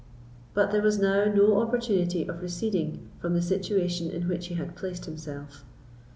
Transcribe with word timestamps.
But 0.55 0.71
there 0.71 0.81
was 0.81 0.97
now 0.97 1.25
no 1.25 1.61
opportunity 1.61 2.27
of 2.27 2.41
receding 2.41 3.07
from 3.19 3.35
the 3.35 3.41
situation 3.43 4.09
in 4.09 4.27
which 4.27 4.47
he 4.47 4.55
had 4.55 4.75
placed 4.75 5.05
himself. 5.05 5.63